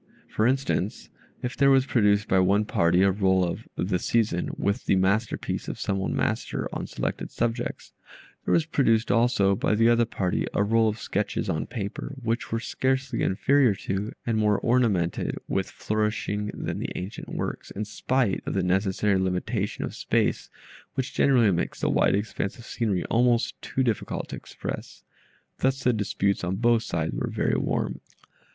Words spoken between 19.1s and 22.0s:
limitation of space which generally makes the